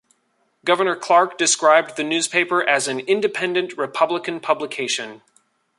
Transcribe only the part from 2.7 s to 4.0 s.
an "independent